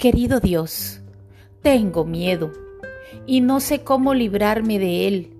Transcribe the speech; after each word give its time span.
Querido 0.00 0.40
Dios, 0.40 1.02
tengo 1.60 2.06
miedo 2.06 2.52
y 3.26 3.42
no 3.42 3.60
sé 3.60 3.84
cómo 3.84 4.14
librarme 4.14 4.78
de 4.78 5.06
él. 5.06 5.36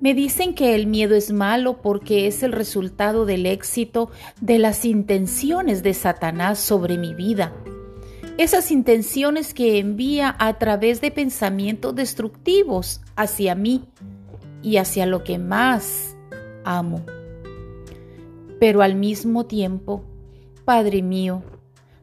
Me 0.00 0.12
dicen 0.12 0.56
que 0.56 0.74
el 0.74 0.88
miedo 0.88 1.14
es 1.14 1.30
malo 1.30 1.80
porque 1.82 2.26
es 2.26 2.42
el 2.42 2.50
resultado 2.50 3.26
del 3.26 3.46
éxito 3.46 4.10
de 4.40 4.58
las 4.58 4.84
intenciones 4.84 5.84
de 5.84 5.94
Satanás 5.94 6.58
sobre 6.58 6.98
mi 6.98 7.14
vida. 7.14 7.52
Esas 8.38 8.72
intenciones 8.72 9.54
que 9.54 9.78
envía 9.78 10.34
a 10.40 10.58
través 10.58 11.00
de 11.00 11.12
pensamientos 11.12 11.94
destructivos 11.94 13.02
hacia 13.14 13.54
mí 13.54 13.84
y 14.64 14.78
hacia 14.78 15.06
lo 15.06 15.22
que 15.22 15.38
más 15.38 16.16
amo. 16.64 17.06
Pero 18.58 18.82
al 18.82 18.96
mismo 18.96 19.46
tiempo, 19.46 20.02
Padre 20.64 21.02
mío, 21.02 21.44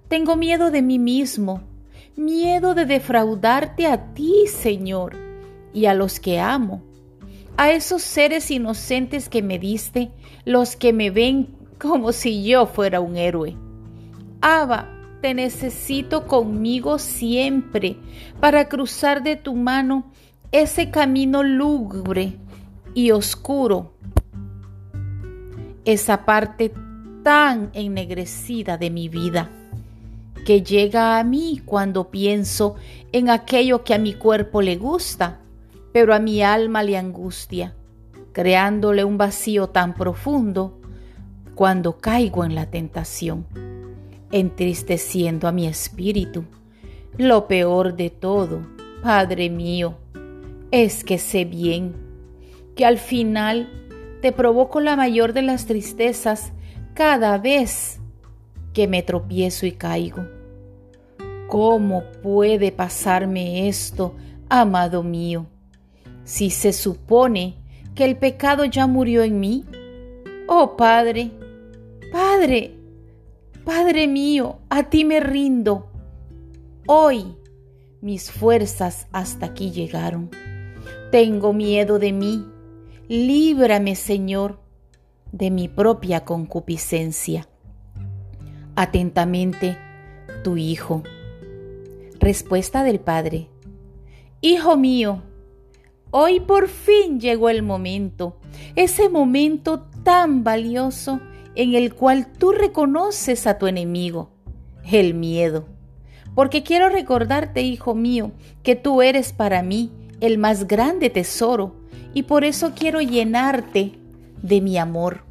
tengo 0.07 0.37
miedo 0.37 0.71
de 0.71 0.81
mí 0.81 0.97
mismo 0.97 1.67
miedo 2.15 2.75
de 2.75 2.85
defraudarte 2.85 3.87
a 3.87 4.13
ti, 4.13 4.45
Señor, 4.47 5.15
y 5.73 5.85
a 5.85 5.93
los 5.93 6.19
que 6.19 6.39
amo, 6.39 6.83
a 7.57 7.71
esos 7.71 8.01
seres 8.01 8.51
inocentes 8.51 9.29
que 9.29 9.41
me 9.41 9.59
diste, 9.59 10.11
los 10.45 10.75
que 10.75 10.93
me 10.93 11.11
ven 11.11 11.55
como 11.79 12.11
si 12.11 12.43
yo 12.43 12.65
fuera 12.65 12.99
un 12.99 13.17
héroe. 13.17 13.55
Abba, 14.41 14.89
te 15.21 15.33
necesito 15.33 16.27
conmigo 16.27 16.99
siempre 16.99 17.97
para 18.39 18.69
cruzar 18.69 19.23
de 19.23 19.35
tu 19.35 19.55
mano 19.55 20.11
ese 20.51 20.91
camino 20.91 21.43
lúgubre 21.43 22.33
y 22.93 23.11
oscuro, 23.11 23.93
esa 25.85 26.25
parte 26.25 26.73
tan 27.23 27.69
ennegrecida 27.73 28.77
de 28.77 28.89
mi 28.89 29.09
vida 29.09 29.51
que 30.49 30.63
llega 30.63 31.19
a 31.19 31.23
mí 31.23 31.61
cuando 31.63 32.09
pienso 32.09 32.73
en 33.11 33.29
aquello 33.29 33.83
que 33.83 33.93
a 33.93 33.99
mi 33.99 34.15
cuerpo 34.15 34.63
le 34.63 34.77
gusta, 34.77 35.41
pero 35.93 36.11
a 36.11 36.17
mi 36.17 36.41
alma 36.41 36.81
le 36.81 36.97
angustia, 36.97 37.75
creándole 38.31 39.03
un 39.03 39.19
vacío 39.19 39.67
tan 39.67 39.93
profundo 39.93 40.81
cuando 41.53 41.99
caigo 41.99 42.45
en 42.45 42.55
la 42.55 42.65
tentación, 42.65 43.45
entristeciendo 44.31 45.47
a 45.47 45.51
mi 45.51 45.67
espíritu. 45.67 46.45
Lo 47.15 47.47
peor 47.47 47.95
de 47.95 48.09
todo, 48.09 48.65
Padre 49.03 49.51
mío, 49.51 49.99
es 50.71 51.03
que 51.03 51.19
sé 51.19 51.45
bien 51.45 51.93
que 52.75 52.87
al 52.87 52.97
final 52.97 53.69
te 54.23 54.31
provoco 54.31 54.79
la 54.79 54.95
mayor 54.95 55.33
de 55.33 55.43
las 55.43 55.67
tristezas 55.67 56.53
cada 56.95 57.37
vez 57.37 58.01
que 58.73 58.87
me 58.87 59.03
tropiezo 59.03 59.67
y 59.67 59.73
caigo. 59.73 60.38
¿Cómo 61.49 62.03
puede 62.21 62.71
pasarme 62.71 63.67
esto, 63.67 64.15
amado 64.49 65.01
mío? 65.01 65.47
Si 66.23 66.51
se 66.51 66.71
supone 66.73 67.55
que 67.95 68.05
el 68.05 68.17
pecado 68.17 68.65
ya 68.65 68.85
murió 68.85 69.23
en 69.23 69.39
mí. 69.39 69.65
Oh 70.47 70.77
Padre, 70.77 71.31
Padre, 72.11 72.75
Padre 73.65 74.07
mío, 74.07 74.59
a 74.69 74.83
ti 74.91 75.03
me 75.05 75.19
rindo. 75.19 75.89
Hoy 76.85 77.35
mis 77.99 78.31
fuerzas 78.31 79.07
hasta 79.11 79.47
aquí 79.47 79.71
llegaron. 79.71 80.29
Tengo 81.11 81.51
miedo 81.51 81.97
de 81.97 82.13
mí. 82.13 82.45
Líbrame, 83.07 83.95
Señor, 83.95 84.59
de 85.31 85.49
mi 85.49 85.67
propia 85.67 86.25
concupiscencia. 86.25 87.49
Atentamente, 88.75 89.77
tu 90.43 90.55
Hijo. 90.55 91.01
Respuesta 92.19 92.83
del 92.83 92.99
Padre. 92.99 93.47
Hijo 94.41 94.75
mío, 94.75 95.23
hoy 96.11 96.41
por 96.41 96.67
fin 96.67 97.21
llegó 97.21 97.47
el 97.47 97.63
momento, 97.63 98.35
ese 98.75 99.07
momento 99.07 99.87
tan 100.03 100.43
valioso 100.43 101.21
en 101.55 101.75
el 101.75 101.93
cual 101.93 102.27
tú 102.33 102.51
reconoces 102.51 103.47
a 103.47 103.57
tu 103.57 103.67
enemigo, 103.67 104.31
el 104.83 105.13
miedo. 105.13 105.65
Porque 106.35 106.61
quiero 106.61 106.89
recordarte, 106.89 107.61
hijo 107.61 107.95
mío, 107.95 108.33
que 108.63 108.75
tú 108.75 109.01
eres 109.01 109.31
para 109.31 109.63
mí 109.63 109.89
el 110.19 110.37
más 110.37 110.67
grande 110.67 111.09
tesoro 111.09 111.73
y 112.13 112.23
por 112.23 112.43
eso 112.43 112.73
quiero 112.75 112.99
llenarte 112.99 113.93
de 114.41 114.59
mi 114.59 114.77
amor, 114.77 115.23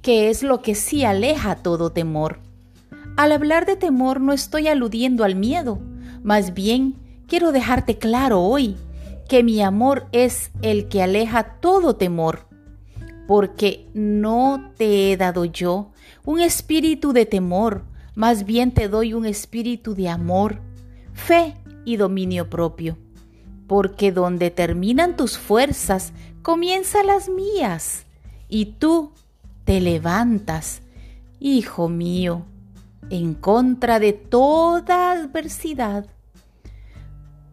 que 0.00 0.30
es 0.30 0.42
lo 0.42 0.62
que 0.62 0.74
sí 0.74 1.04
aleja 1.04 1.56
todo 1.56 1.92
temor. 1.92 2.40
Al 3.18 3.32
hablar 3.32 3.66
de 3.66 3.76
temor 3.76 4.22
no 4.22 4.32
estoy 4.32 4.68
aludiendo 4.68 5.24
al 5.24 5.34
miedo, 5.34 5.82
más 6.22 6.54
bien, 6.54 6.96
quiero 7.26 7.52
dejarte 7.52 7.98
claro 7.98 8.42
hoy 8.42 8.76
que 9.28 9.42
mi 9.42 9.62
amor 9.62 10.06
es 10.12 10.50
el 10.60 10.88
que 10.88 11.02
aleja 11.02 11.60
todo 11.60 11.96
temor, 11.96 12.48
porque 13.28 13.86
no 13.94 14.72
te 14.76 15.12
he 15.12 15.16
dado 15.16 15.44
yo 15.44 15.92
un 16.24 16.40
espíritu 16.40 17.12
de 17.12 17.26
temor, 17.26 17.84
más 18.14 18.44
bien 18.44 18.72
te 18.72 18.88
doy 18.88 19.14
un 19.14 19.24
espíritu 19.24 19.94
de 19.94 20.08
amor, 20.08 20.60
fe 21.12 21.54
y 21.84 21.96
dominio 21.96 22.50
propio, 22.50 22.98
porque 23.66 24.12
donde 24.12 24.50
terminan 24.50 25.16
tus 25.16 25.38
fuerzas, 25.38 26.12
comienzan 26.42 27.06
las 27.06 27.28
mías, 27.28 28.04
y 28.48 28.66
tú 28.66 29.12
te 29.64 29.80
levantas, 29.80 30.82
hijo 31.38 31.88
mío, 31.88 32.44
en 33.08 33.34
contra 33.34 33.98
de 33.98 34.12
toda 34.12 35.12
adversidad. 35.12 36.06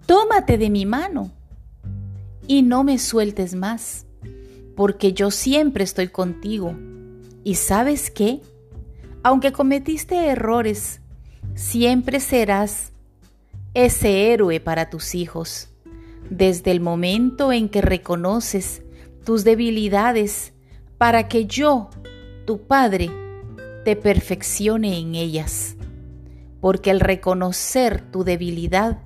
Tómate 0.05 0.57
de 0.57 0.69
mi 0.69 0.85
mano 0.85 1.31
y 2.47 2.61
no 2.61 2.83
me 2.83 2.97
sueltes 2.97 3.55
más, 3.55 4.05
porque 4.75 5.13
yo 5.13 5.31
siempre 5.31 5.83
estoy 5.83 6.07
contigo. 6.07 6.75
¿Y 7.43 7.55
sabes 7.55 8.11
qué? 8.11 8.41
Aunque 9.23 9.51
cometiste 9.51 10.27
errores, 10.27 11.01
siempre 11.55 12.19
serás 12.19 12.91
ese 13.73 14.31
héroe 14.31 14.59
para 14.59 14.89
tus 14.89 15.15
hijos. 15.15 15.69
Desde 16.29 16.71
el 16.71 16.79
momento 16.79 17.51
en 17.51 17.69
que 17.69 17.81
reconoces 17.81 18.83
tus 19.25 19.43
debilidades 19.43 20.53
para 20.97 21.27
que 21.27 21.45
yo, 21.45 21.89
tu 22.45 22.61
Padre, 22.61 23.09
te 23.87 23.95
perfeccione 23.95 24.99
en 24.99 25.15
ellas, 25.15 25.77
porque 26.59 26.91
el 26.91 26.99
reconocer 26.99 28.01
tu 28.01 28.25
debilidad 28.25 28.97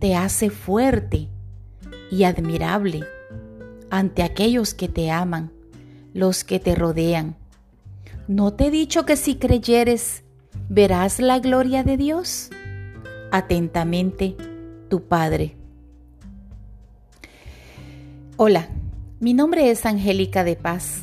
te 0.00 0.16
hace 0.16 0.50
fuerte 0.50 1.28
y 2.10 2.24
admirable 2.24 3.04
ante 3.90 4.24
aquellos 4.24 4.74
que 4.74 4.88
te 4.88 5.12
aman, 5.12 5.52
los 6.14 6.42
que 6.42 6.58
te 6.58 6.74
rodean. 6.74 7.36
¿No 8.26 8.54
te 8.54 8.66
he 8.66 8.70
dicho 8.72 9.06
que 9.06 9.14
si 9.14 9.36
creyeres 9.36 10.24
verás 10.68 11.20
la 11.20 11.38
gloria 11.38 11.84
de 11.84 11.96
Dios? 11.96 12.50
Atentamente, 13.30 14.34
tu 14.88 15.04
Padre. 15.04 15.54
Hola, 18.36 18.68
mi 19.20 19.32
nombre 19.32 19.70
es 19.70 19.86
Angélica 19.86 20.42
de 20.42 20.56
Paz 20.56 21.02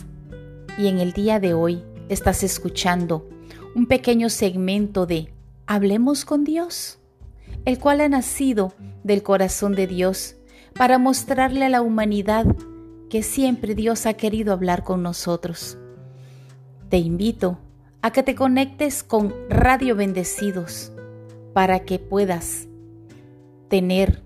y 0.78 0.88
en 0.88 1.00
el 1.00 1.14
día 1.14 1.40
de 1.40 1.54
hoy 1.54 1.82
estás 2.10 2.44
escuchando 2.44 3.28
un 3.74 3.88
pequeño 3.88 4.30
segmento 4.30 5.06
de 5.06 5.34
Hablemos 5.66 6.24
con 6.24 6.44
Dios, 6.44 7.00
el 7.66 7.80
cual 7.80 8.02
ha 8.02 8.10
nacido 8.10 8.74
del 9.04 9.24
corazón 9.24 9.74
de 9.74 9.88
Dios 9.88 10.36
para 10.74 10.98
mostrarle 10.98 11.66
a 11.66 11.70
la 11.70 11.82
humanidad 11.82 12.46
que 13.10 13.24
siempre 13.24 13.76
Dios 13.76 14.06
ha 14.06 14.14
querido 14.14 14.54
hablar 14.54 14.84
con 14.84 15.02
nosotros. 15.02 15.78
Te 16.90 16.98
invito 16.98 17.58
a 18.02 18.12
que 18.12 18.22
te 18.22 18.36
conectes 18.36 19.04
con 19.04 19.34
Radio 19.50 19.96
Bendecidos 19.96 20.92
para 21.54 21.80
que 21.80 21.98
puedas 21.98 22.68
tener 23.68 24.22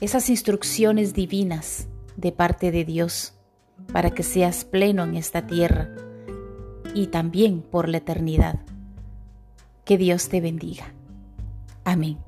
esas 0.00 0.28
instrucciones 0.30 1.14
divinas 1.14 1.86
de 2.16 2.32
parte 2.32 2.72
de 2.72 2.84
Dios 2.84 3.34
para 3.92 4.10
que 4.10 4.22
seas 4.22 4.64
pleno 4.64 5.04
en 5.04 5.16
esta 5.16 5.46
tierra 5.46 5.90
y 6.94 7.08
también 7.08 7.60
por 7.60 7.88
la 7.88 7.98
eternidad. 7.98 8.60
Que 9.84 9.98
Dios 9.98 10.28
te 10.28 10.40
bendiga. 10.40 10.94
Amén. 11.84 12.18